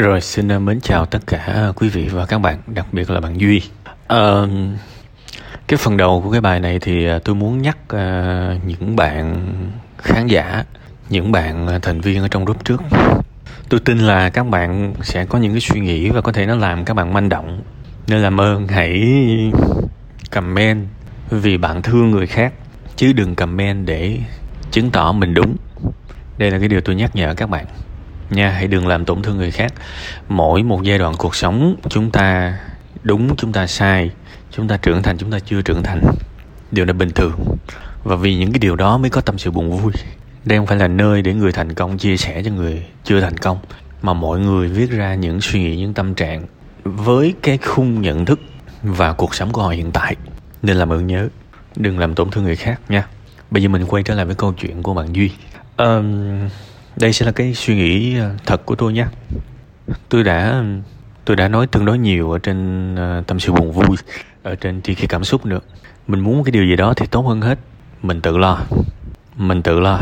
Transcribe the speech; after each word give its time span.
Rồi 0.00 0.20
xin 0.20 0.48
ờ, 0.48 0.58
mến 0.58 0.80
chào 0.80 1.06
tất 1.06 1.18
cả 1.26 1.72
quý 1.76 1.88
vị 1.88 2.08
và 2.08 2.26
các 2.26 2.38
bạn, 2.38 2.58
đặc 2.66 2.86
biệt 2.92 3.10
là 3.10 3.20
bạn 3.20 3.40
Duy. 3.40 3.62
À, 4.06 4.46
cái 5.66 5.76
phần 5.76 5.96
đầu 5.96 6.20
của 6.24 6.30
cái 6.30 6.40
bài 6.40 6.60
này 6.60 6.78
thì 6.78 7.06
ờ, 7.06 7.18
tôi 7.18 7.34
muốn 7.34 7.62
nhắc 7.62 7.78
uh, 7.94 8.64
những 8.66 8.96
bạn 8.96 9.46
khán 9.98 10.26
giả, 10.26 10.64
những 11.08 11.32
bạn 11.32 11.80
thành 11.82 12.00
viên 12.00 12.22
ở 12.22 12.28
trong 12.28 12.44
group 12.44 12.64
trước. 12.64 12.82
Tôi 13.68 13.80
tin 13.80 13.98
là 13.98 14.30
các 14.30 14.46
bạn 14.46 14.94
sẽ 15.02 15.24
có 15.24 15.38
những 15.38 15.52
cái 15.52 15.60
suy 15.60 15.80
nghĩ 15.80 16.10
và 16.10 16.20
có 16.20 16.32
thể 16.32 16.46
nó 16.46 16.54
làm 16.54 16.84
các 16.84 16.94
bạn 16.94 17.12
manh 17.12 17.28
động. 17.28 17.62
Nên 18.06 18.18
làm 18.18 18.40
ơn 18.40 18.68
hãy 18.68 19.02
comment 20.30 20.86
vì 21.30 21.58
bạn 21.58 21.82
thương 21.82 22.10
người 22.10 22.26
khác 22.26 22.52
chứ 22.96 23.12
đừng 23.12 23.34
comment 23.34 23.86
để 23.86 24.18
chứng 24.70 24.90
tỏ 24.90 25.12
mình 25.12 25.34
đúng. 25.34 25.56
Đây 26.38 26.50
là 26.50 26.58
cái 26.58 26.68
điều 26.68 26.80
tôi 26.80 26.94
nhắc 26.94 27.16
nhở 27.16 27.34
các 27.34 27.50
bạn 27.50 27.66
nha 28.30 28.50
hãy 28.50 28.66
đừng 28.66 28.86
làm 28.86 29.04
tổn 29.04 29.22
thương 29.22 29.36
người 29.36 29.50
khác. 29.50 29.72
Mỗi 30.28 30.62
một 30.62 30.82
giai 30.82 30.98
đoạn 30.98 31.14
cuộc 31.18 31.34
sống 31.34 31.76
chúng 31.88 32.10
ta 32.10 32.58
đúng 33.02 33.36
chúng 33.36 33.52
ta 33.52 33.66
sai 33.66 34.10
chúng 34.50 34.68
ta 34.68 34.76
trưởng 34.76 35.02
thành 35.02 35.18
chúng 35.18 35.30
ta 35.30 35.38
chưa 35.38 35.62
trưởng 35.62 35.82
thành. 35.82 36.02
Điều 36.70 36.84
này 36.84 36.92
bình 36.92 37.10
thường. 37.10 37.32
Và 38.04 38.16
vì 38.16 38.36
những 38.36 38.52
cái 38.52 38.58
điều 38.58 38.76
đó 38.76 38.98
mới 38.98 39.10
có 39.10 39.20
tâm 39.20 39.38
sự 39.38 39.50
buồn 39.50 39.70
vui. 39.70 39.92
Đây 40.44 40.58
không 40.58 40.66
phải 40.66 40.78
là 40.78 40.88
nơi 40.88 41.22
để 41.22 41.34
người 41.34 41.52
thành 41.52 41.74
công 41.74 41.98
chia 41.98 42.16
sẻ 42.16 42.42
cho 42.42 42.50
người 42.50 42.86
chưa 43.04 43.20
thành 43.20 43.36
công 43.36 43.58
mà 44.02 44.12
mọi 44.12 44.40
người 44.40 44.68
viết 44.68 44.90
ra 44.90 45.14
những 45.14 45.40
suy 45.40 45.60
nghĩ 45.60 45.76
những 45.76 45.94
tâm 45.94 46.14
trạng 46.14 46.46
với 46.84 47.34
cái 47.42 47.58
khung 47.58 48.02
nhận 48.02 48.24
thức 48.24 48.40
và 48.82 49.12
cuộc 49.12 49.34
sống 49.34 49.52
của 49.52 49.62
họ 49.62 49.68
hiện 49.68 49.90
tại. 49.92 50.16
Nên 50.62 50.76
làm 50.76 50.92
ơn 50.92 51.06
nhớ 51.06 51.28
đừng 51.76 51.98
làm 51.98 52.14
tổn 52.14 52.30
thương 52.30 52.44
người 52.44 52.56
khác 52.56 52.80
nha. 52.88 53.06
Bây 53.50 53.62
giờ 53.62 53.68
mình 53.68 53.86
quay 53.86 54.02
trở 54.02 54.14
lại 54.14 54.26
với 54.26 54.34
câu 54.34 54.52
chuyện 54.52 54.82
của 54.82 54.94
bạn 54.94 55.12
duy. 55.12 55.30
Um, 55.76 56.48
đây 56.96 57.12
sẽ 57.12 57.26
là 57.26 57.32
cái 57.32 57.54
suy 57.54 57.74
nghĩ 57.74 58.18
ờ, 58.18 58.34
thật 58.46 58.66
của 58.66 58.74
tôi 58.74 58.92
nhé. 58.92 59.06
tôi 60.08 60.24
đã 60.24 60.64
tôi 61.24 61.36
đã 61.36 61.48
nói 61.48 61.66
tương 61.66 61.84
đối 61.84 61.98
nhiều 61.98 62.32
ở 62.32 62.38
trên 62.38 62.94
ờ, 62.96 63.22
tâm 63.26 63.40
sự 63.40 63.52
buồn 63.52 63.72
vui, 63.72 63.96
ở 64.42 64.54
trên 64.54 64.82
tri 64.82 64.94
khi 64.94 65.06
cảm 65.06 65.24
xúc 65.24 65.46
nữa. 65.46 65.60
Mình 66.06 66.20
muốn 66.20 66.44
cái 66.44 66.52
điều 66.52 66.64
gì 66.64 66.76
đó 66.76 66.94
thì 66.94 67.06
tốt 67.06 67.20
hơn 67.20 67.40
hết. 67.40 67.58
Mình 68.02 68.20
tự 68.20 68.36
lo. 68.36 68.58
Mình 69.36 69.62
tự 69.62 69.80
lo. 69.80 70.00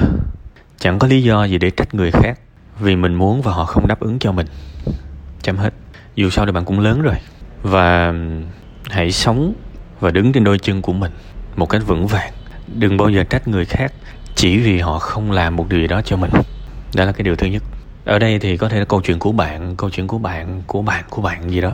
Chẳng 0.78 0.98
có 0.98 1.09
lý 1.09 1.23
do 1.23 1.45
gì 1.45 1.59
để 1.59 1.70
trách 1.70 1.95
người 1.95 2.11
khác 2.11 2.39
vì 2.81 2.97
mình 2.97 3.15
muốn 3.15 3.43
và 3.43 3.53
họ 3.53 3.65
không 3.65 3.87
đáp 3.87 4.00
ứng 4.00 4.19
cho 4.19 4.33
mình. 4.33 4.47
Chấm 5.43 5.56
hết. 5.56 5.75
Dù 6.15 6.31
sao 6.31 6.47
thì 6.47 6.53
bạn 6.53 6.65
cũng 6.65 6.81
lớn 6.81 7.03
rồi. 7.03 7.15
Và 7.62 8.15
hãy 8.91 9.12
sống 9.12 9.55
và 10.00 10.11
đứng 10.11 10.33
trên 10.33 10.45
đôi 10.45 10.59
chân 10.59 10.83
của 10.83 10.93
mình 10.93 11.12
một 11.56 11.67
cách 11.67 11.83
vững 11.87 12.06
vàng. 12.06 12.33
Đừng 12.75 12.97
bao 12.97 13.09
giờ 13.09 13.25
trách 13.25 13.48
người 13.48 13.65
khác 13.65 13.93
chỉ 14.34 14.59
vì 14.59 14.78
họ 14.78 14.98
không 14.98 15.31
làm 15.31 15.56
một 15.56 15.69
điều 15.69 15.81
gì 15.81 15.87
đó 15.87 16.03
cho 16.03 16.17
mình 16.17 16.31
đó 16.97 17.05
là 17.05 17.12
cái 17.12 17.22
điều 17.22 17.36
thứ 17.36 17.47
nhất. 17.47 17.62
Ở 18.05 18.19
đây 18.19 18.39
thì 18.39 18.56
có 18.56 18.69
thể 18.69 18.78
là 18.78 18.84
câu 18.84 19.00
chuyện 19.00 19.19
của 19.19 19.33
bạn 19.33 19.77
câu 19.77 19.91
chuyện 19.91 20.06
của 20.06 20.19
bạn 20.19 20.62
của 20.66 20.83
bạn 20.83 21.05
của 21.11 21.22
bạn 21.22 21.50
gì 21.50 21.61
đó. 21.61 21.72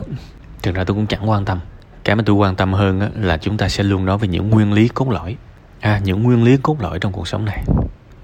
Thực 0.63 0.75
ra 0.75 0.83
tôi 0.83 0.95
cũng 0.95 1.07
chẳng 1.07 1.29
quan 1.29 1.45
tâm. 1.45 1.59
Cái 2.03 2.15
mà 2.15 2.23
tôi 2.25 2.35
quan 2.35 2.55
tâm 2.55 2.73
hơn 2.73 2.99
á, 2.99 3.09
là 3.15 3.37
chúng 3.37 3.57
ta 3.57 3.69
sẽ 3.69 3.83
luôn 3.83 4.05
nói 4.05 4.17
về 4.17 4.27
những 4.27 4.49
nguyên 4.49 4.73
lý 4.73 4.87
cốt 4.87 5.09
lõi. 5.09 5.35
À, 5.79 6.01
những 6.03 6.23
nguyên 6.23 6.43
lý 6.43 6.57
cốt 6.57 6.81
lõi 6.81 6.99
trong 6.99 7.11
cuộc 7.11 7.27
sống 7.27 7.45
này. 7.45 7.63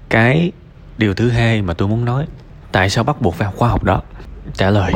Cái 0.08 0.52
điều 0.98 1.14
thứ 1.14 1.30
hai 1.30 1.62
mà 1.62 1.74
tôi 1.74 1.88
muốn 1.88 2.04
nói 2.04 2.26
tại 2.72 2.90
sao 2.90 3.04
bắt 3.04 3.20
buộc 3.20 3.34
phải 3.34 3.46
học 3.46 3.54
khoa 3.56 3.68
học 3.68 3.84
đó? 3.84 4.02
Trả 4.54 4.70
lời. 4.70 4.92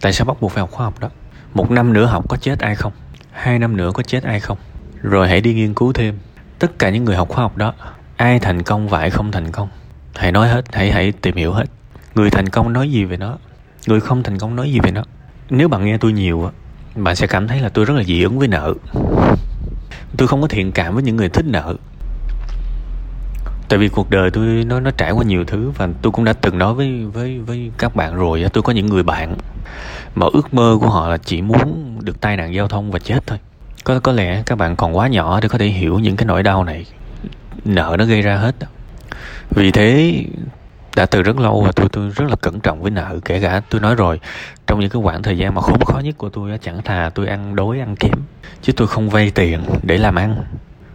Tại 0.00 0.12
sao 0.12 0.24
bắt 0.24 0.36
buộc 0.40 0.52
phải 0.52 0.60
học 0.60 0.70
khoa 0.70 0.84
học 0.84 1.00
đó? 1.00 1.08
Một 1.54 1.70
năm 1.70 1.92
nữa 1.92 2.04
học 2.04 2.24
có 2.28 2.36
chết 2.36 2.58
ai 2.58 2.74
không? 2.74 2.92
Hai 3.32 3.58
năm 3.58 3.76
nữa 3.76 3.90
có 3.94 4.02
chết 4.02 4.22
ai 4.22 4.40
không? 4.40 4.58
Rồi 5.02 5.28
hãy 5.28 5.40
đi 5.40 5.54
nghiên 5.54 5.74
cứu 5.74 5.92
thêm. 5.92 6.18
Tất 6.58 6.78
cả 6.78 6.90
những 6.90 7.04
người 7.04 7.16
học 7.16 7.28
khoa 7.28 7.42
học 7.42 7.56
đó 7.56 7.74
ai 8.16 8.38
thành 8.38 8.62
công 8.62 8.88
và 8.88 8.98
ai 8.98 9.10
không 9.10 9.32
thành 9.32 9.52
công? 9.52 9.68
Hãy 10.16 10.32
nói 10.32 10.48
hết, 10.48 10.64
hãy 10.72 10.92
hãy 10.92 11.12
tìm 11.12 11.36
hiểu 11.36 11.52
hết. 11.52 11.64
Người 12.14 12.30
thành 12.30 12.48
công 12.48 12.72
nói 12.72 12.90
gì 12.90 13.04
về 13.04 13.16
nó? 13.16 13.38
Người 13.86 14.00
không 14.00 14.22
thành 14.22 14.38
công 14.38 14.56
nói 14.56 14.72
gì 14.72 14.80
về 14.80 14.90
nó? 14.90 15.04
Nếu 15.50 15.68
bạn 15.68 15.84
nghe 15.84 15.98
tôi 15.98 16.12
nhiều 16.12 16.44
á, 16.44 16.50
bạn 16.94 17.16
sẽ 17.16 17.26
cảm 17.26 17.48
thấy 17.48 17.60
là 17.60 17.68
tôi 17.68 17.84
rất 17.84 17.94
là 17.94 18.02
dị 18.02 18.22
ứng 18.22 18.38
với 18.38 18.48
nợ. 18.48 18.74
Tôi 20.16 20.28
không 20.28 20.42
có 20.42 20.48
thiện 20.48 20.72
cảm 20.72 20.94
với 20.94 21.02
những 21.02 21.16
người 21.16 21.28
thích 21.28 21.46
nợ. 21.46 21.74
Tại 23.68 23.78
vì 23.78 23.88
cuộc 23.88 24.10
đời 24.10 24.30
tôi, 24.30 24.46
nó 24.46 24.80
nó 24.80 24.90
trải 24.90 25.12
qua 25.12 25.24
nhiều 25.24 25.44
thứ 25.44 25.70
và 25.76 25.88
tôi 26.02 26.12
cũng 26.12 26.24
đã 26.24 26.32
từng 26.32 26.58
nói 26.58 26.74
với 26.74 27.04
với 27.04 27.38
với 27.38 27.70
các 27.78 27.96
bạn 27.96 28.14
rồi 28.14 28.46
tôi 28.52 28.62
có 28.62 28.72
những 28.72 28.86
người 28.86 29.02
bạn 29.02 29.36
mà 30.14 30.26
ước 30.32 30.54
mơ 30.54 30.78
của 30.80 30.88
họ 30.88 31.08
là 31.08 31.16
chỉ 31.16 31.42
muốn 31.42 31.98
được 32.02 32.20
tai 32.20 32.36
nạn 32.36 32.54
giao 32.54 32.68
thông 32.68 32.90
và 32.90 32.98
chết 32.98 33.26
thôi. 33.26 33.38
Có 33.84 34.00
có 34.00 34.12
lẽ 34.12 34.42
các 34.46 34.58
bạn 34.58 34.76
còn 34.76 34.96
quá 34.96 35.08
nhỏ 35.08 35.40
để 35.40 35.48
có 35.48 35.58
thể 35.58 35.66
hiểu 35.66 35.98
những 35.98 36.16
cái 36.16 36.26
nỗi 36.26 36.42
đau 36.42 36.64
này. 36.64 36.86
Nợ 37.64 37.96
nó 37.98 38.04
gây 38.04 38.22
ra 38.22 38.36
hết 38.36 38.54
đó 38.58 38.66
vì 39.50 39.70
thế, 39.70 40.24
đã 40.96 41.06
từ 41.06 41.22
rất 41.22 41.38
lâu 41.38 41.62
và 41.62 41.72
tôi 41.72 41.88
tôi 41.92 42.10
rất 42.16 42.24
là 42.30 42.36
cẩn 42.36 42.60
trọng 42.60 42.82
với 42.82 42.90
nợ, 42.90 43.18
kể 43.24 43.40
cả 43.40 43.60
tôi 43.70 43.80
nói 43.80 43.94
rồi. 43.94 44.20
Trong 44.66 44.80
những 44.80 44.90
cái 44.90 45.02
khoảng 45.02 45.22
thời 45.22 45.38
gian 45.38 45.54
mà 45.54 45.60
khốn 45.60 45.84
khó 45.84 45.98
nhất 45.98 46.14
của 46.18 46.28
tôi 46.28 46.58
chẳng 46.62 46.82
thà 46.82 47.10
tôi 47.14 47.26
ăn 47.26 47.56
đói, 47.56 47.80
ăn 47.80 47.96
kém, 47.96 48.14
chứ 48.62 48.72
tôi 48.76 48.88
không 48.88 49.10
vay 49.10 49.30
tiền 49.30 49.60
để 49.82 49.98
làm 49.98 50.14
ăn. 50.14 50.44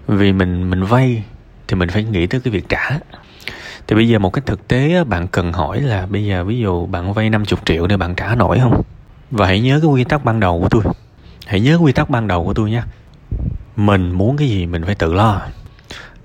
Vì 0.07 0.33
mình 0.33 0.69
mình 0.69 0.83
vay 0.83 1.23
thì 1.67 1.75
mình 1.75 1.89
phải 1.89 2.03
nghĩ 2.03 2.27
tới 2.27 2.41
cái 2.41 2.51
việc 2.51 2.69
trả. 2.69 2.89
Thì 3.87 3.95
bây 3.95 4.07
giờ 4.07 4.19
một 4.19 4.33
cái 4.33 4.41
thực 4.45 4.67
tế 4.67 5.03
bạn 5.03 5.27
cần 5.27 5.53
hỏi 5.53 5.81
là 5.81 6.05
bây 6.05 6.25
giờ 6.25 6.43
ví 6.43 6.59
dụ 6.59 6.85
bạn 6.85 7.13
vay 7.13 7.29
50 7.29 7.59
triệu 7.65 7.87
để 7.87 7.97
bạn 7.97 8.15
trả 8.15 8.35
nổi 8.35 8.59
không? 8.59 8.81
Và 9.31 9.47
hãy 9.47 9.61
nhớ 9.61 9.79
cái 9.81 9.89
quy 9.89 10.03
tắc 10.03 10.25
ban 10.25 10.39
đầu 10.39 10.61
của 10.61 10.69
tôi. 10.69 10.93
Hãy 11.45 11.59
nhớ 11.59 11.77
quy 11.81 11.91
tắc 11.91 12.09
ban 12.09 12.27
đầu 12.27 12.45
của 12.45 12.53
tôi 12.53 12.71
nha. 12.71 12.83
Mình 13.75 14.11
muốn 14.11 14.37
cái 14.37 14.49
gì 14.49 14.65
mình 14.65 14.85
phải 14.85 14.95
tự 14.95 15.13
lo. 15.13 15.41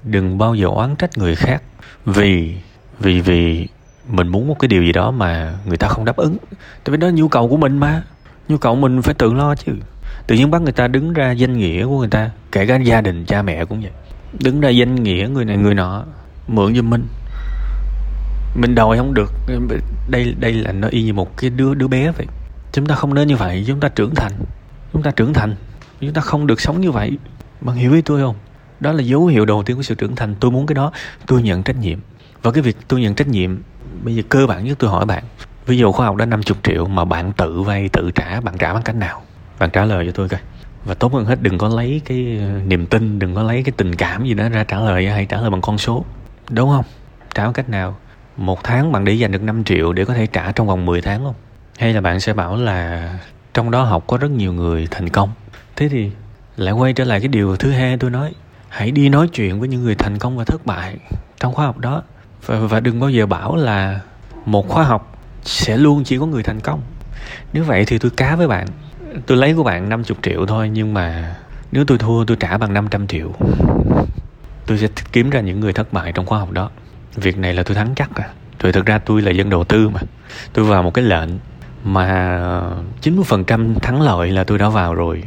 Đừng 0.05 0.39
bao 0.39 0.55
giờ 0.55 0.67
oán 0.67 0.97
trách 0.97 1.19
người 1.19 1.35
khác 1.35 1.63
vì 2.07 2.57
vì 3.01 3.21
vì 3.21 3.69
mình 4.09 4.29
muốn 4.29 4.49
một 4.49 4.59
cái 4.59 4.69
điều 4.69 4.83
gì 4.83 4.93
đó 4.93 5.11
mà 5.11 5.55
người 5.67 5.77
ta 5.77 5.89
không 5.89 6.05
đáp 6.05 6.17
ứng. 6.17 6.37
Tại 6.85 6.93
vì 6.93 6.97
đó 6.97 7.07
là 7.07 7.13
nhu 7.13 7.29
cầu 7.29 7.49
của 7.49 7.57
mình 7.57 7.79
mà. 7.79 8.03
Nhu 8.49 8.57
cầu 8.57 8.75
mình 8.75 9.03
phải 9.03 9.15
tự 9.15 9.33
lo 9.33 9.55
chứ. 9.55 9.73
Tự 10.27 10.37
nhiên 10.37 10.51
bắt 10.51 10.63
người 10.63 10.73
ta 10.73 10.89
đứng 10.89 11.13
ra 11.13 11.33
danh 11.33 11.59
nghĩa 11.59 11.87
của 11.87 11.99
người 11.99 12.09
ta, 12.09 12.31
kể 12.53 12.67
cả 12.67 12.77
gia 12.77 13.01
đình, 13.01 13.25
cha 13.25 13.43
mẹ 13.43 13.65
cũng 13.65 13.81
vậy. 13.81 13.91
Đứng 14.41 14.61
ra 14.61 14.69
danh 14.69 14.95
nghĩa 14.95 15.29
người 15.33 15.45
này, 15.45 15.57
người 15.57 15.75
nọ, 15.75 16.05
mượn 16.49 16.75
giùm 16.75 16.91
mình. 16.91 17.07
Mình 18.57 18.75
đòi 18.75 18.97
không 18.97 19.15
được. 19.15 19.33
Đây 20.09 20.35
đây 20.41 20.53
là 20.53 20.73
nó 20.73 20.89
y 20.89 21.03
như 21.03 21.13
một 21.13 21.37
cái 21.37 21.51
đứa 21.51 21.75
đứa 21.75 21.89
bé 21.89 22.11
vậy. 22.11 22.27
Chúng 22.73 22.87
ta 22.87 22.95
không 22.95 23.15
nên 23.15 23.29
như 23.29 23.37
vậy. 23.37 23.65
Chúng 23.67 23.81
ta 23.81 23.89
trưởng 23.89 24.15
thành. 24.15 24.33
Chúng 24.93 25.03
ta 25.03 25.11
trưởng 25.11 25.33
thành. 25.33 25.57
Chúng 26.01 26.13
ta 26.13 26.21
không 26.21 26.47
được 26.47 26.61
sống 26.61 26.81
như 26.81 26.91
vậy. 26.91 27.19
Bạn 27.61 27.77
hiểu 27.77 27.95
ý 27.95 28.03
tôi 28.03 28.21
không? 28.21 28.37
Đó 28.81 28.93
là 28.93 29.03
dấu 29.03 29.27
hiệu 29.27 29.45
đầu 29.45 29.63
tiên 29.63 29.77
của 29.77 29.83
sự 29.83 29.95
trưởng 29.95 30.17
thành. 30.17 30.35
Tôi 30.41 30.51
muốn 30.51 30.67
cái 30.67 30.75
đó, 30.75 30.93
tôi 31.27 31.43
nhận 31.43 31.63
trách 31.63 31.77
nhiệm. 31.77 31.99
Và 32.43 32.51
cái 32.51 32.63
việc 32.63 32.77
tôi 32.89 33.01
nhận 33.01 33.15
trách 33.15 33.29
nhiệm, 33.29 33.59
bây 34.03 34.15
giờ 34.15 34.23
cơ 34.29 34.47
bản 34.47 34.65
nhất 34.65 34.79
tôi 34.79 34.91
hỏi 34.91 35.07
bạn. 35.07 35.25
Ví 35.67 35.79
dụ 35.79 35.93
khoa 35.93 36.07
học 36.07 36.17
đã 36.17 36.27
50 36.27 36.57
triệu 36.63 36.87
mà 36.87 37.05
bạn 37.05 37.33
tự 37.33 37.63
vay, 37.63 37.89
tự 37.89 38.11
trả, 38.11 38.41
bạn 38.41 38.59
trả 38.59 38.75
bằng 38.75 38.83
cách 38.83 38.97
nào? 38.97 39.23
Bạn 39.59 39.71
trả 39.71 39.85
lời 39.85 40.07
cho 40.07 40.13
tôi 40.13 40.29
coi. 40.29 40.41
Và 40.85 40.95
tốt 40.95 41.13
hơn 41.13 41.25
hết, 41.25 41.43
đừng 41.43 41.59
có 41.59 41.69
lấy 41.69 42.01
cái 42.05 42.39
ờ, 42.41 42.61
niềm 42.67 42.87
tin, 42.87 43.19
đừng 43.19 43.35
có 43.35 43.43
lấy 43.43 43.63
cái 43.63 43.73
tình 43.77 43.95
cảm 43.95 44.25
gì 44.25 44.35
đó 44.35 44.49
ra 44.49 44.65
trả 44.65 44.81
lời 44.81 45.09
hay 45.09 45.27
trả 45.27 45.41
lời 45.41 45.51
bằng 45.51 45.61
con 45.61 45.79
số. 45.79 46.05
Đúng 46.51 46.71
không? 46.71 46.85
Trả 47.35 47.45
bằng 47.45 47.53
cách 47.53 47.69
nào? 47.69 47.97
Một 48.37 48.65
tháng 48.65 48.93
bạn 48.93 49.05
để 49.05 49.13
dành 49.13 49.33
được 49.33 49.43
5 49.43 49.65
triệu 49.65 49.93
để 49.93 50.05
có 50.05 50.15
thể 50.15 50.27
trả 50.27 50.53
trong 50.53 50.67
vòng 50.67 50.87
10 50.87 51.01
tháng 51.01 51.25
không? 51.25 51.35
Hay 51.79 51.93
là 51.93 52.01
bạn 52.01 52.21
sẽ 52.21 52.33
bảo 52.33 52.57
là 52.57 53.11
trong 53.55 53.71
đó 53.71 53.83
học 53.83 54.05
có 54.07 54.17
rất 54.17 54.31
nhiều 54.31 54.53
người 54.53 54.89
thành 54.91 55.09
công? 55.09 55.31
Thế 55.77 55.89
thì 55.89 56.11
lại 56.57 56.73
quay 56.73 56.93
trở 56.93 57.05
lại 57.05 57.21
cái 57.21 57.29
điều 57.29 57.57
thứ 57.57 57.71
hai 57.71 57.97
tôi 57.97 58.11
nói 58.11 58.33
hãy 58.75 58.91
đi 58.91 59.09
nói 59.09 59.29
chuyện 59.29 59.61
với 59.61 59.69
những 59.69 59.85
người 59.85 59.95
thành 59.95 60.19
công 60.19 60.37
và 60.37 60.45
thất 60.45 60.67
bại 60.67 60.97
trong 61.41 61.55
khóa 61.55 61.67
học 61.67 61.79
đó. 61.79 62.03
Và, 62.47 62.59
và 62.59 62.81
đừng 62.81 63.01
bao 63.01 63.11
giờ 63.11 63.27
bảo 63.27 63.57
là 63.57 64.01
một 64.47 64.69
khóa 64.69 64.85
học 64.85 65.19
sẽ 65.43 65.77
luôn 65.77 66.05
chỉ 66.05 66.19
có 66.19 66.27
người 66.27 66.43
thành 66.43 66.61
công. 66.61 66.81
Nếu 67.53 67.65
vậy 67.65 67.85
thì 67.85 67.99
tôi 67.99 68.11
cá 68.11 68.37
với 68.37 68.49
bạn. 68.49 68.67
Tôi 69.27 69.39
lấy 69.39 69.55
của 69.55 69.63
bạn 69.63 69.89
50 69.89 70.17
triệu 70.23 70.47
thôi 70.47 70.69
nhưng 70.69 70.95
mà 70.95 71.35
nếu 71.73 71.85
tôi 71.85 71.99
thua 71.99 72.25
tôi 72.25 72.37
trả 72.41 72.59
bằng 72.59 72.73
500 72.75 73.07
triệu. 73.07 73.33
Tôi 74.67 74.79
sẽ 74.79 74.89
kiếm 75.13 75.31
ra 75.31 75.41
những 75.41 75.61
người 75.61 75.73
thất 75.73 75.93
bại 75.93 76.13
trong 76.13 76.27
khóa 76.27 76.39
học 76.39 76.51
đó. 76.51 76.71
Việc 77.15 77.39
này 77.39 77.55
là 77.55 77.63
tôi 77.63 77.75
thắng 77.75 77.95
chắc 77.97 78.15
à. 78.15 78.29
Rồi 78.59 78.73
thực 78.73 78.87
ra 78.87 78.99
tôi 78.99 79.23
là 79.23 79.31
dân 79.31 79.51
đầu 79.51 79.65
tư 79.65 79.89
mà. 79.89 80.01
Tôi 80.53 80.65
vào 80.65 80.83
một 80.83 80.95
cái 80.95 81.05
lệnh 81.05 81.31
mà 81.85 82.39
90% 83.03 83.75
thắng 83.75 84.03
lợi 84.03 84.31
là 84.31 84.45
tôi 84.45 84.59
đã 84.59 84.69
vào 84.69 84.95
rồi. 84.95 85.23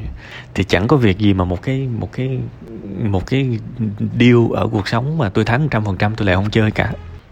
Thì 0.53 0.63
chẳng 0.63 0.87
có 0.87 0.97
việc 0.97 1.17
gì 1.17 1.33
mà 1.33 1.43
một 1.43 1.61
cái 1.61 1.87
một 1.99 2.11
cái 2.11 2.39
một 3.03 3.25
cái 3.25 3.59
deal 4.19 4.37
ở 4.55 4.67
cuộc 4.67 4.87
sống 4.87 5.17
mà 5.17 5.29
tôi 5.29 5.45
thắng 5.45 5.67
trăm 5.69 5.85
phần 5.85 5.97
trăm 5.97 6.15
tôi 6.15 6.25
lại 6.25 6.35
không 6.35 6.49
chơi 6.49 6.71
cả. 6.71 6.91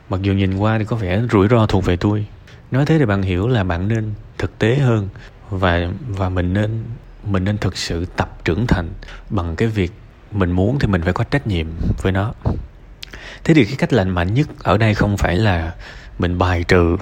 Mặc 0.09 0.21
dù 0.21 0.33
nhìn 0.33 0.57
qua 0.57 0.77
thì 0.77 0.85
có 0.85 0.95
vẻ 0.95 1.21
rủi 1.31 1.47
ro 1.47 1.65
thuộc 1.65 1.85
về 1.85 1.95
tôi. 1.95 2.25
Nói 2.71 2.85
thế 2.85 2.99
thì 2.99 3.05
bạn 3.05 3.21
hiểu 3.21 3.47
là 3.47 3.63
bạn 3.63 3.87
nên 3.87 4.13
thực 4.37 4.59
tế 4.59 4.75
hơn 4.75 5.09
và 5.49 5.87
và 6.07 6.29
mình 6.29 6.53
nên 6.53 6.83
mình 7.23 7.43
nên 7.43 7.57
thực 7.57 7.77
sự 7.77 8.05
tập 8.05 8.37
trưởng 8.45 8.67
thành 8.67 8.89
bằng 9.29 9.55
cái 9.55 9.67
việc 9.67 9.91
mình 10.31 10.51
muốn 10.51 10.79
thì 10.79 10.87
mình 10.87 11.01
phải 11.01 11.13
có 11.13 11.23
trách 11.23 11.47
nhiệm 11.47 11.67
với 12.01 12.11
nó. 12.11 12.33
Thế 13.43 13.53
thì 13.53 13.65
cái 13.65 13.75
cách 13.77 13.93
lành 13.93 14.09
mạnh 14.09 14.33
nhất 14.33 14.47
ở 14.63 14.77
đây 14.77 14.93
không 14.93 15.17
phải 15.17 15.37
là 15.37 15.73
mình 16.19 16.37
bài 16.37 16.63
trừ 16.67 16.97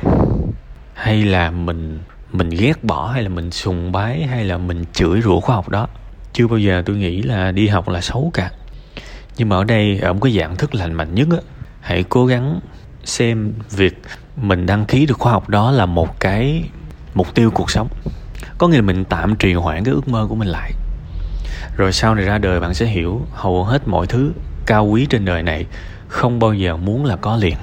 hay 0.94 1.24
là 1.24 1.52
mình 1.52 2.00
mình 2.34 2.50
ghét 2.50 2.84
bỏ 2.84 3.08
hay 3.08 3.24
là 3.24 3.30
mình 3.30 3.52
sùng 3.52 3.92
bái 3.92 4.24
hay 4.24 4.46
là 4.46 4.58
mình 4.58 4.86
chửi 4.94 5.22
rủa 5.22 5.40
khoa 5.40 5.56
học 5.56 5.70
đó. 5.70 5.88
Chưa 6.34 6.48
bao 6.48 6.58
giờ 6.58 6.84
tôi 6.86 6.96
nghĩ 6.96 7.22
là 7.22 7.52
đi 7.52 7.68
học 7.68 7.90
là 7.90 8.02
xấu 8.02 8.32
cả. 8.34 8.52
Nhưng 9.38 9.50
mà 9.50 9.56
ở 9.56 9.64
đây 9.64 10.00
ở 10.00 10.14
một 10.14 10.20
cái 10.24 10.34
dạng 10.34 10.56
thức 10.56 10.76
lành 10.76 10.94
mạnh 10.94 11.16
nhất 11.16 11.28
á, 11.32 11.38
hãy 11.82 12.04
cố 12.04 12.26
gắng 12.26 12.60
xem 13.04 13.54
việc 13.72 14.02
mình 14.36 14.66
đăng 14.66 14.86
ký 14.86 15.06
được 15.06 15.20
khoa 15.20 15.32
học 15.32 15.50
đó 15.50 15.72
là 15.72 15.86
một 15.86 16.20
cái 16.20 16.64
mục 17.14 17.36
tiêu 17.36 17.52
cuộc 17.52 17.72
sống. 17.72 17.88
Có 18.58 18.68
nghĩa 18.68 18.76
là 18.76 18.82
mình 18.82 19.06
tạm 19.06 19.36
trì 19.36 19.54
hoãn 19.54 19.84
cái 19.84 19.94
ước 19.94 20.08
mơ 20.08 20.26
của 20.30 20.36
mình 20.36 20.48
lại. 20.48 20.72
Rồi 21.78 21.94
sau 21.94 22.16
này 22.16 22.26
ra 22.26 22.38
đời 22.38 22.60
bạn 22.60 22.74
sẽ 22.74 22.86
hiểu 22.86 23.22
hầu 23.32 23.64
hết 23.64 23.88
mọi 23.88 24.08
thứ 24.08 24.32
cao 24.66 24.86
quý 24.86 25.06
trên 25.10 25.26
đời 25.26 25.44
này 25.44 25.66
không 26.08 26.40
bao 26.40 26.54
giờ 26.54 26.78
muốn 26.78 27.06
là 27.06 27.16
có 27.16 27.36
liền. 27.36 27.56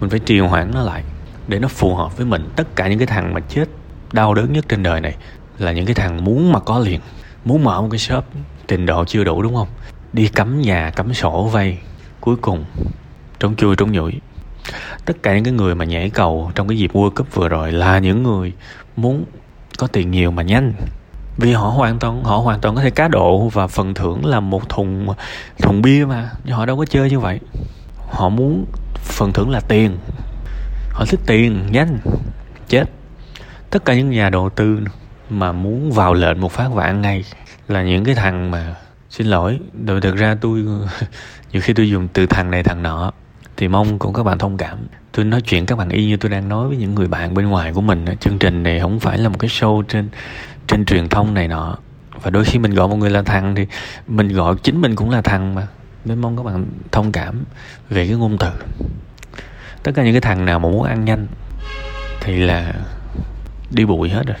Mình 0.00 0.10
phải 0.10 0.18
trì 0.18 0.38
hoãn 0.38 0.70
nó 0.74 0.82
lại 0.82 1.02
để 1.50 1.58
nó 1.58 1.68
phù 1.68 1.94
hợp 1.94 2.16
với 2.16 2.26
mình. 2.26 2.48
Tất 2.56 2.76
cả 2.76 2.88
những 2.88 2.98
cái 2.98 3.06
thằng 3.06 3.34
mà 3.34 3.40
chết 3.40 3.64
đau 4.12 4.34
đớn 4.34 4.52
nhất 4.52 4.64
trên 4.68 4.82
đời 4.82 5.00
này 5.00 5.16
là 5.58 5.72
những 5.72 5.86
cái 5.86 5.94
thằng 5.94 6.24
muốn 6.24 6.52
mà 6.52 6.60
có 6.60 6.78
liền, 6.78 7.00
muốn 7.44 7.64
mở 7.64 7.82
một 7.82 7.88
cái 7.90 7.98
shop 7.98 8.24
trình 8.68 8.86
độ 8.86 9.04
chưa 9.04 9.24
đủ, 9.24 9.42
đúng 9.42 9.54
không? 9.54 9.68
Đi 10.12 10.28
cắm 10.28 10.60
nhà, 10.60 10.90
cắm 10.96 11.14
sổ 11.14 11.44
vay 11.44 11.78
cuối 12.20 12.36
cùng 12.36 12.64
trốn 13.40 13.56
chui, 13.56 13.76
trốn 13.76 13.92
nhủi. 13.92 14.12
Tất 15.04 15.22
cả 15.22 15.34
những 15.34 15.44
cái 15.44 15.52
người 15.52 15.74
mà 15.74 15.84
nhảy 15.84 16.10
cầu 16.10 16.52
trong 16.54 16.68
cái 16.68 16.78
dịp 16.78 16.92
World 16.92 17.10
Cup 17.10 17.34
vừa 17.34 17.48
rồi 17.48 17.72
là 17.72 17.98
những 17.98 18.22
người 18.22 18.52
muốn 18.96 19.24
có 19.78 19.86
tiền 19.86 20.10
nhiều 20.10 20.30
mà 20.30 20.42
nhanh. 20.42 20.72
Vì 21.36 21.52
họ 21.52 21.68
hoàn 21.68 21.98
toàn, 21.98 22.24
họ 22.24 22.36
hoàn 22.36 22.60
toàn 22.60 22.74
có 22.74 22.82
thể 22.82 22.90
cá 22.90 23.08
độ 23.08 23.48
và 23.48 23.66
phần 23.66 23.94
thưởng 23.94 24.26
là 24.26 24.40
một 24.40 24.68
thùng 24.68 25.06
thùng 25.58 25.82
bia 25.82 26.04
mà, 26.04 26.30
nhưng 26.44 26.56
họ 26.56 26.66
đâu 26.66 26.76
có 26.76 26.84
chơi 26.84 27.10
như 27.10 27.20
vậy. 27.20 27.40
Họ 28.10 28.28
muốn 28.28 28.64
phần 29.00 29.32
thưởng 29.32 29.50
là 29.50 29.60
tiền 29.60 29.96
họ 31.00 31.06
thích 31.06 31.20
tiền, 31.26 31.66
nhanh, 31.70 31.98
chết. 32.68 32.84
Tất 33.70 33.84
cả 33.84 33.94
những 33.94 34.10
nhà 34.10 34.30
đầu 34.30 34.50
tư 34.50 34.78
mà 35.30 35.52
muốn 35.52 35.92
vào 35.92 36.14
lệnh 36.14 36.40
một 36.40 36.52
phát 36.52 36.68
vạn 36.68 37.02
ngay 37.02 37.24
là 37.68 37.82
những 37.82 38.04
cái 38.04 38.14
thằng 38.14 38.50
mà, 38.50 38.74
xin 39.10 39.26
lỗi 39.26 39.58
đội 39.72 40.00
thực 40.00 40.16
ra 40.16 40.36
tôi 40.40 40.64
nhiều 41.52 41.62
khi 41.62 41.72
tôi 41.72 41.88
dùng 41.88 42.08
từ 42.12 42.26
thằng 42.26 42.50
này 42.50 42.62
thằng 42.62 42.82
nọ, 42.82 43.12
thì 43.56 43.68
mong 43.68 43.98
cũng 43.98 44.12
các 44.12 44.22
bạn 44.22 44.38
thông 44.38 44.56
cảm. 44.56 44.78
Tôi 45.12 45.24
nói 45.24 45.40
chuyện 45.40 45.66
các 45.66 45.78
bạn 45.78 45.88
y 45.88 46.06
như 46.06 46.16
tôi 46.16 46.30
đang 46.30 46.48
nói 46.48 46.68
với 46.68 46.76
những 46.76 46.94
người 46.94 47.08
bạn 47.08 47.34
bên 47.34 47.46
ngoài 47.46 47.72
của 47.72 47.80
mình 47.80 48.04
chương 48.20 48.38
trình 48.38 48.62
này 48.62 48.80
không 48.80 49.00
phải 49.00 49.18
là 49.18 49.28
một 49.28 49.38
cái 49.38 49.50
show 49.50 49.82
trên 49.82 50.08
trên 50.66 50.84
truyền 50.84 51.08
thông 51.08 51.34
này 51.34 51.48
nọ. 51.48 51.76
Và 52.22 52.30
đôi 52.30 52.44
khi 52.44 52.58
mình 52.58 52.74
gọi 52.74 52.88
một 52.88 52.96
người 52.96 53.10
là 53.10 53.22
thằng 53.22 53.54
thì 53.54 53.66
mình 54.06 54.28
gọi 54.28 54.54
chính 54.62 54.80
mình 54.80 54.96
cũng 54.96 55.10
là 55.10 55.22
thằng 55.22 55.54
mà, 55.54 55.66
nên 56.04 56.20
mong 56.20 56.36
các 56.36 56.42
bạn 56.42 56.66
thông 56.92 57.12
cảm 57.12 57.44
về 57.90 58.06
cái 58.06 58.16
ngôn 58.16 58.38
từ 58.38 58.50
tất 59.82 59.92
cả 59.94 60.04
những 60.04 60.12
cái 60.14 60.20
thằng 60.20 60.44
nào 60.44 60.58
mà 60.58 60.68
muốn 60.68 60.82
ăn 60.82 61.04
nhanh 61.04 61.26
thì 62.20 62.38
là 62.38 62.74
đi 63.70 63.84
bụi 63.84 64.08
hết 64.08 64.26
rồi. 64.26 64.36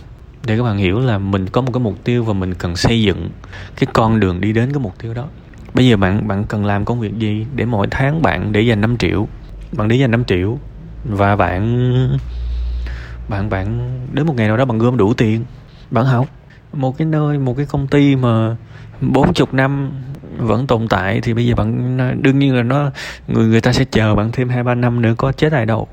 Để 0.46 0.56
các 0.56 0.62
bạn 0.62 0.76
hiểu 0.76 1.00
là 1.00 1.18
mình 1.18 1.48
có 1.48 1.60
một 1.60 1.72
cái 1.72 1.80
mục 1.80 2.04
tiêu 2.04 2.24
và 2.24 2.32
mình 2.32 2.54
cần 2.54 2.76
xây 2.76 3.02
dựng 3.02 3.30
cái 3.76 3.86
con 3.92 4.20
đường 4.20 4.40
đi 4.40 4.52
đến 4.52 4.72
cái 4.72 4.80
mục 4.80 4.94
tiêu 4.98 5.14
đó. 5.14 5.28
Bây 5.74 5.88
giờ 5.88 5.96
bạn 5.96 6.28
bạn 6.28 6.44
cần 6.44 6.64
làm 6.64 6.84
công 6.84 7.00
việc 7.00 7.18
gì 7.18 7.46
để 7.54 7.64
mỗi 7.64 7.86
tháng 7.90 8.22
bạn 8.22 8.52
để 8.52 8.60
dành 8.60 8.80
5 8.80 8.96
triệu? 8.96 9.28
Bạn 9.72 9.88
để 9.88 9.96
dành 9.96 10.10
5 10.10 10.24
triệu 10.24 10.58
và 11.04 11.36
bạn 11.36 12.18
bạn 13.28 13.50
bạn 13.50 13.98
đến 14.12 14.26
một 14.26 14.34
ngày 14.36 14.48
nào 14.48 14.56
đó 14.56 14.64
bạn 14.64 14.78
gom 14.78 14.96
đủ 14.96 15.14
tiền, 15.14 15.44
bạn 15.90 16.04
học. 16.04 16.26
Một 16.72 16.98
cái 16.98 17.06
nơi, 17.06 17.38
một 17.38 17.56
cái 17.56 17.66
công 17.66 17.86
ty 17.86 18.16
mà 18.16 18.56
bốn 19.00 19.34
chục 19.34 19.54
năm 19.54 19.90
vẫn 20.46 20.66
tồn 20.66 20.88
tại 20.88 21.20
thì 21.20 21.34
bây 21.34 21.46
giờ 21.46 21.54
bạn 21.54 21.96
đương 22.22 22.38
nhiên 22.38 22.54
là 22.54 22.62
nó 22.62 22.90
người 23.28 23.46
người 23.46 23.60
ta 23.60 23.72
sẽ 23.72 23.84
chờ 23.84 24.14
bạn 24.14 24.30
thêm 24.32 24.48
hai 24.48 24.62
ba 24.62 24.74
năm 24.74 25.02
nữa 25.02 25.14
có 25.18 25.32
chết 25.32 25.52
ai 25.52 25.66
đâu. 25.66 25.88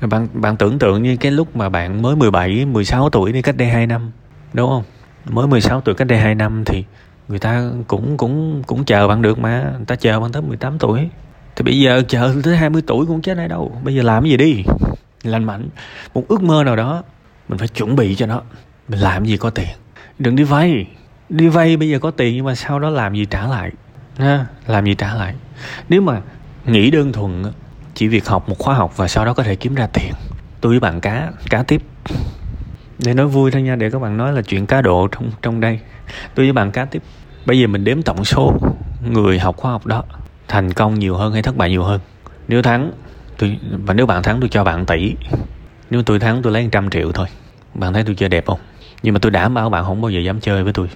Bạn 0.00 0.28
bạn 0.32 0.56
tưởng 0.56 0.78
tượng 0.78 1.02
như 1.02 1.16
cái 1.16 1.32
lúc 1.32 1.56
mà 1.56 1.68
bạn 1.68 2.02
mới 2.02 2.16
17, 2.16 2.64
16 2.64 3.10
tuổi 3.10 3.32
đi 3.32 3.42
cách 3.42 3.56
đây 3.56 3.68
2 3.68 3.86
năm 3.86 4.10
đúng 4.52 4.70
không? 4.70 4.84
Mới 5.24 5.46
16 5.46 5.80
tuổi 5.80 5.94
cách 5.94 6.08
đây 6.08 6.18
2 6.18 6.34
năm 6.34 6.64
thì 6.64 6.84
người 7.28 7.38
ta 7.38 7.70
cũng 7.86 8.16
cũng 8.16 8.62
cũng 8.66 8.84
chờ 8.84 9.08
bạn 9.08 9.22
được 9.22 9.38
mà 9.38 9.72
người 9.76 9.86
ta 9.86 9.94
chờ 9.94 10.20
bạn 10.20 10.32
tới 10.32 10.42
18 10.42 10.78
tuổi. 10.78 11.08
Thì 11.56 11.62
bây 11.64 11.80
giờ 11.80 12.02
chờ 12.08 12.34
tới 12.44 12.56
20 12.56 12.82
tuổi 12.86 13.06
cũng 13.06 13.22
chết 13.22 13.38
ai 13.38 13.48
đâu. 13.48 13.76
Bây 13.84 13.94
giờ 13.94 14.02
làm 14.02 14.22
cái 14.22 14.30
gì 14.30 14.36
đi? 14.36 14.64
Lành 15.22 15.44
mạnh 15.44 15.68
một 16.14 16.28
ước 16.28 16.42
mơ 16.42 16.64
nào 16.64 16.76
đó 16.76 17.02
mình 17.48 17.58
phải 17.58 17.68
chuẩn 17.68 17.96
bị 17.96 18.14
cho 18.14 18.26
nó. 18.26 18.42
Mình 18.88 19.00
làm 19.00 19.24
gì 19.24 19.36
có 19.36 19.50
tiền? 19.50 19.68
Đừng 20.18 20.36
đi 20.36 20.42
vay 20.42 20.86
đi 21.32 21.48
vay 21.48 21.76
bây 21.76 21.88
giờ 21.88 21.98
có 21.98 22.10
tiền 22.10 22.34
nhưng 22.36 22.44
mà 22.44 22.54
sau 22.54 22.78
đó 22.78 22.90
làm 22.90 23.14
gì 23.14 23.24
trả 23.24 23.46
lại? 23.46 23.70
Ha, 24.18 24.46
làm 24.66 24.84
gì 24.84 24.94
trả 24.94 25.14
lại? 25.14 25.34
Nếu 25.88 26.02
mà 26.02 26.20
nghĩ 26.66 26.90
đơn 26.90 27.12
thuần 27.12 27.42
chỉ 27.94 28.08
việc 28.08 28.26
học 28.26 28.48
một 28.48 28.58
khóa 28.58 28.74
học 28.74 28.96
và 28.96 29.08
sau 29.08 29.24
đó 29.24 29.34
có 29.34 29.42
thể 29.42 29.56
kiếm 29.56 29.74
ra 29.74 29.86
tiền. 29.86 30.12
Tôi 30.60 30.72
với 30.72 30.80
bạn 30.80 31.00
cá 31.00 31.30
cá 31.50 31.62
tiếp. 31.62 31.82
Để 32.98 33.14
nói 33.14 33.26
vui 33.26 33.50
thôi 33.50 33.62
nha, 33.62 33.76
để 33.76 33.90
các 33.90 33.98
bạn 33.98 34.16
nói 34.16 34.32
là 34.32 34.42
chuyện 34.42 34.66
cá 34.66 34.82
độ 34.82 35.08
trong 35.12 35.30
trong 35.42 35.60
đây. 35.60 35.80
Tôi 36.34 36.46
với 36.46 36.52
bạn 36.52 36.70
cá 36.70 36.84
tiếp. 36.84 37.02
Bây 37.46 37.60
giờ 37.60 37.66
mình 37.66 37.84
đếm 37.84 38.02
tổng 38.02 38.24
số 38.24 38.58
người 39.10 39.38
học 39.38 39.56
khóa 39.56 39.72
học 39.72 39.86
đó. 39.86 40.04
Thành 40.48 40.72
công 40.72 40.98
nhiều 40.98 41.16
hơn 41.16 41.32
hay 41.32 41.42
thất 41.42 41.56
bại 41.56 41.70
nhiều 41.70 41.82
hơn? 41.82 42.00
Nếu 42.48 42.62
thắng, 42.62 42.92
tôi, 43.38 43.58
và 43.84 43.94
nếu 43.94 44.06
bạn 44.06 44.22
thắng 44.22 44.40
tôi 44.40 44.48
cho 44.48 44.64
bạn 44.64 44.86
tỷ. 44.86 45.14
Nếu 45.90 46.02
tôi 46.02 46.18
thắng 46.18 46.42
tôi 46.42 46.52
lấy 46.52 46.68
trăm 46.72 46.90
triệu 46.90 47.12
thôi. 47.12 47.26
Bạn 47.74 47.92
thấy 47.92 48.04
tôi 48.04 48.14
chơi 48.14 48.28
đẹp 48.28 48.46
không? 48.46 48.58
Nhưng 49.02 49.14
mà 49.14 49.18
tôi 49.18 49.30
đảm 49.30 49.54
bảo 49.54 49.70
bạn 49.70 49.84
không 49.84 50.00
bao 50.00 50.10
giờ 50.10 50.20
dám 50.20 50.40
chơi 50.40 50.64
với 50.64 50.72
tôi. 50.72 50.88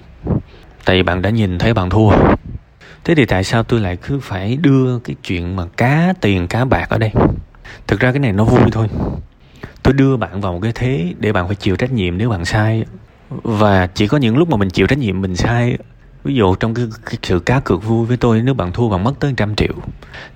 Tại 0.85 0.95
vì 0.95 1.03
bạn 1.03 1.21
đã 1.21 1.29
nhìn 1.29 1.59
thấy 1.59 1.73
bạn 1.73 1.89
thua. 1.89 2.11
Thế 3.03 3.15
thì 3.15 3.25
tại 3.25 3.43
sao 3.43 3.63
tôi 3.63 3.79
lại 3.79 3.97
cứ 3.97 4.19
phải 4.19 4.57
đưa 4.61 4.99
cái 4.99 5.15
chuyện 5.23 5.55
mà 5.55 5.63
cá 5.77 6.13
tiền 6.21 6.47
cá 6.47 6.65
bạc 6.65 6.89
ở 6.89 6.97
đây? 6.97 7.11
Thực 7.87 7.99
ra 7.99 8.11
cái 8.11 8.19
này 8.19 8.31
nó 8.33 8.43
vui 8.43 8.71
thôi. 8.71 8.87
Tôi 9.83 9.93
đưa 9.93 10.17
bạn 10.17 10.41
vào 10.41 10.53
một 10.53 10.59
cái 10.61 10.71
thế 10.75 11.13
để 11.19 11.33
bạn 11.33 11.47
phải 11.47 11.55
chịu 11.55 11.75
trách 11.75 11.91
nhiệm 11.91 12.17
nếu 12.17 12.29
bạn 12.29 12.45
sai. 12.45 12.85
Và 13.29 13.87
chỉ 13.87 14.07
có 14.07 14.17
những 14.17 14.37
lúc 14.37 14.49
mà 14.49 14.57
mình 14.57 14.69
chịu 14.69 14.87
trách 14.87 14.99
nhiệm 14.99 15.21
mình 15.21 15.35
sai. 15.35 15.77
Ví 16.23 16.35
dụ 16.35 16.55
trong 16.55 16.73
cái, 16.73 16.85
cái 17.05 17.17
sự 17.23 17.39
cá 17.39 17.59
cược 17.59 17.83
vui 17.83 18.05
với 18.05 18.17
tôi 18.17 18.41
nếu 18.41 18.53
bạn 18.53 18.71
thua 18.71 18.89
bạn 18.89 19.03
mất 19.03 19.13
tới 19.19 19.33
trăm 19.37 19.55
triệu 19.55 19.73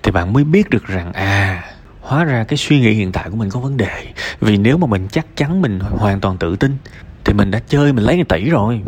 thì 0.02 0.12
bạn 0.12 0.32
mới 0.32 0.44
biết 0.44 0.70
được 0.70 0.86
rằng 0.86 1.12
à 1.12 1.64
hóa 2.00 2.24
ra 2.24 2.44
cái 2.44 2.56
suy 2.56 2.80
nghĩ 2.80 2.92
hiện 2.92 3.12
tại 3.12 3.30
của 3.30 3.36
mình 3.36 3.50
có 3.50 3.60
vấn 3.60 3.76
đề. 3.76 4.06
Vì 4.40 4.56
nếu 4.56 4.78
mà 4.78 4.86
mình 4.86 5.08
chắc 5.12 5.26
chắn 5.36 5.62
mình 5.62 5.80
hoàn 5.80 6.20
toàn 6.20 6.38
tự 6.38 6.56
tin 6.56 6.76
thì 7.24 7.32
mình 7.32 7.50
đã 7.50 7.60
chơi 7.68 7.92
mình 7.92 8.04
lấy 8.04 8.16
một 8.16 8.28
tỷ 8.28 8.50
rồi. 8.50 8.82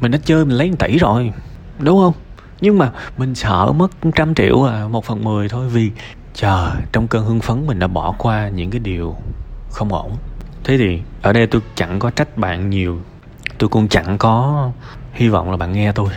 Mình 0.00 0.10
đã 0.10 0.18
chơi 0.24 0.44
mình 0.44 0.56
lấy 0.56 0.70
một 0.70 0.76
tỷ 0.78 0.98
rồi. 0.98 1.32
Đúng 1.78 1.98
không? 1.98 2.14
Nhưng 2.60 2.78
mà 2.78 2.90
mình 3.18 3.34
sợ 3.34 3.72
mất 3.72 3.90
trăm 4.14 4.34
triệu 4.34 4.64
à 4.64 4.88
một 4.88 5.04
phần 5.04 5.24
mười 5.24 5.48
thôi 5.48 5.68
vì 5.68 5.90
chờ 6.34 6.70
trong 6.92 7.08
cơn 7.08 7.24
hưng 7.24 7.40
phấn 7.40 7.66
mình 7.66 7.78
đã 7.78 7.86
bỏ 7.86 8.14
qua 8.18 8.48
những 8.48 8.70
cái 8.70 8.80
điều 8.80 9.16
không 9.70 9.92
ổn. 9.92 10.12
Thế 10.64 10.78
thì 10.78 11.00
ở 11.22 11.32
đây 11.32 11.46
tôi 11.46 11.62
chẳng 11.74 11.98
có 11.98 12.10
trách 12.10 12.38
bạn 12.38 12.70
nhiều. 12.70 13.00
Tôi 13.58 13.68
cũng 13.68 13.88
chẳng 13.88 14.18
có 14.18 14.70
hy 15.12 15.28
vọng 15.28 15.50
là 15.50 15.56
bạn 15.56 15.72
nghe 15.72 15.92
tôi. 15.92 16.08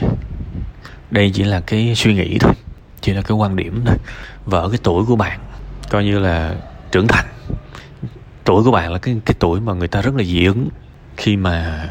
Đây 1.12 1.32
chỉ 1.34 1.44
là 1.44 1.60
cái 1.60 1.96
suy 1.96 2.14
nghĩ 2.14 2.38
thôi. 2.38 2.54
Chỉ 3.02 3.14
là 3.14 3.22
cái 3.22 3.38
quan 3.38 3.56
điểm 3.56 3.82
thôi. 3.86 3.96
Vợ 4.46 4.70
cái 4.70 4.80
tuổi 4.84 5.06
của 5.06 5.16
bạn, 5.16 5.40
coi 5.90 6.04
như 6.04 6.20
là 6.20 6.56
trưởng 6.92 7.08
thành. 7.08 7.26
Tuổi 8.44 8.64
của 8.64 8.72
bạn 8.72 8.92
là 8.92 9.00
cái 9.00 9.18
cái 9.26 9.36
tuổi 9.40 9.62
mà 9.62 9.74
người 9.74 9.88
ta 9.88 10.02
rất 10.02 10.16
là 10.16 10.24
dị 10.24 10.46
ứng 10.46 10.70
khi 11.20 11.38
mà 11.38 11.90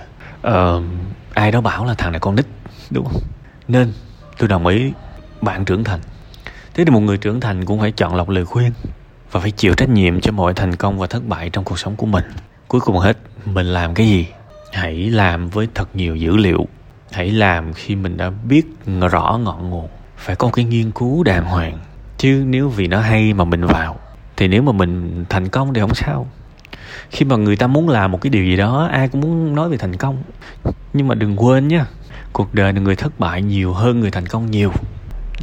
uh, 0.48 0.82
ai 1.34 1.50
đó 1.50 1.60
bảo 1.60 1.84
là 1.84 1.94
thằng 1.94 2.12
này 2.12 2.20
con 2.20 2.36
nít 2.36 2.46
đúng 2.91 3.05
không? 3.05 3.22
Nên 3.69 3.93
tôi 4.38 4.48
đồng 4.48 4.67
ý 4.67 4.93
bạn 5.43 5.64
trưởng 5.64 5.84
thành. 5.84 6.00
Thế 6.74 6.84
thì 6.84 6.91
một 6.91 7.00
người 7.00 7.17
trưởng 7.19 7.41
thành 7.41 7.64
cũng 7.64 7.81
phải 7.81 7.93
chọn 7.93 8.14
lọc 8.14 8.29
lời 8.29 8.44
khuyên 8.44 8.72
và 9.31 9.41
phải 9.41 9.50
chịu 9.50 9.74
trách 9.74 9.88
nhiệm 9.88 10.20
cho 10.20 10.32
mọi 10.32 10.55
thành 10.55 10.76
công 10.76 10.98
và 10.98 11.06
thất 11.06 11.26
bại 11.29 11.50
trong 11.50 11.64
cuộc 11.64 11.79
sống 11.79 11.96
của 11.96 12.06
mình. 12.06 12.24
Cuối 12.69 12.81
cùng 12.81 12.98
hết 12.98 13.19
mình 13.44 13.67
làm 13.67 13.94
cái 13.94 14.08
gì? 14.08 14.26
Hãy 14.72 14.94
làm 14.94 15.48
với 15.48 15.69
thật 15.74 15.96
nhiều 15.96 16.17
dữ 16.17 16.36
liệu. 16.36 16.67
Hãy 17.12 17.31
làm 17.31 17.72
khi 17.72 17.96
mình 17.96 18.17
đã 18.17 18.31
biết 18.31 18.67
rõ 19.10 19.38
ngọn 19.43 19.70
nguồn. 19.70 19.88
Phải 20.17 20.36
có 20.36 20.50
cái 20.53 20.64
nghiên 20.64 20.91
cứu 20.91 21.22
đàng 21.22 21.44
hoàng. 21.44 21.79
Chứ 22.19 22.44
nếu 22.46 22.69
vì 22.69 22.86
nó 22.86 23.00
hay 23.00 23.34
mà 23.34 23.44
mình 23.44 23.64
vào 23.64 24.00
thì 24.36 24.48
nếu 24.48 24.62
mà 24.62 24.72
mình 24.72 25.24
thành 25.29 25.48
công 25.48 25.74
thì 25.74 25.81
không 25.81 25.94
sao 25.94 26.26
khi 27.10 27.24
mà 27.24 27.36
người 27.36 27.56
ta 27.56 27.66
muốn 27.66 27.88
làm 27.88 28.12
một 28.12 28.20
cái 28.20 28.30
điều 28.30 28.44
gì 28.44 28.56
đó, 28.56 28.88
ai 28.92 29.08
cũng 29.08 29.20
muốn 29.20 29.54
nói 29.54 29.68
về 29.68 29.76
thành 29.76 29.96
công. 29.96 30.22
Nhưng 30.92 31.08
mà 31.08 31.14
đừng 31.14 31.36
quên 31.36 31.68
nhá 31.68 31.86
cuộc 32.32 32.54
đời 32.54 32.72
là 32.72 32.80
người 32.80 32.96
thất 32.96 33.20
bại 33.20 33.42
nhiều 33.42 33.72
hơn 33.72 34.00
người 34.00 34.10
thành 34.10 34.26
công 34.26 34.50
nhiều. 34.50 34.72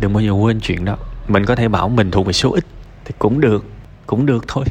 Đừng 0.02 0.14
bao 0.14 0.24
giờ 0.24 0.32
quên 0.32 0.60
chuyện 0.60 0.86
đó. 0.86 0.98
Mình 1.28 1.46
có 1.46 1.56
thể 1.56 1.68
bảo 1.68 1.90
mình 1.90 2.12
thuộc 2.12 2.26
về 2.26 2.34
số 2.34 2.52
ít 2.52 2.66
thì 3.06 3.14
cũng 3.20 3.42
được 3.42 3.66
cũng 4.06 4.26
được 4.26 4.46
thôi. 4.48 4.66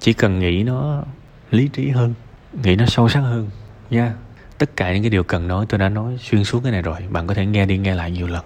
Chỉ 0.00 0.12
cần 0.12 0.38
nghĩ 0.38 0.62
nó 0.62 1.02
lý 1.50 1.68
trí 1.68 1.88
hơn, 1.88 2.14
nghĩ 2.62 2.76
nó 2.76 2.86
sâu 2.86 3.08
sắc 3.08 3.20
hơn, 3.20 3.50
nha. 3.90 4.14
Tất 4.58 4.76
cả 4.76 4.92
những 4.92 5.02
cái 5.02 5.10
điều 5.10 5.22
cần 5.22 5.48
nói, 5.48 5.66
tôi 5.68 5.78
đã 5.78 5.88
nói 5.88 6.18
xuyên 6.20 6.44
suốt 6.44 6.60
cái 6.62 6.72
này 6.72 6.82
rồi. 6.82 6.96
Bạn 7.10 7.26
có 7.26 7.34
thể 7.34 7.46
nghe 7.46 7.66
đi 7.66 7.78
nghe 7.78 7.94
lại 7.94 8.10
nhiều 8.10 8.26
lần. 8.26 8.44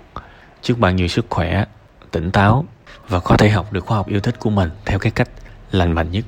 Chúc 0.63 0.79
bạn 0.79 0.97
nhiều 0.97 1.09
sức 1.09 1.27
khỏe, 1.31 1.65
tỉnh 2.11 2.31
táo 2.31 2.65
và 3.09 3.21
có 3.21 3.37
thể 3.37 3.51
học 3.51 3.73
được 3.73 3.87
khoa 3.87 3.97
học 3.97 4.09
yêu 4.09 4.21
thích 4.21 4.39
của 4.39 4.51
mình 4.51 4.71
theo 4.87 4.99
cái 4.99 5.13
cách 5.13 5.29
lành 5.73 5.93
mạnh 5.93 6.11
nhất. 6.11 6.25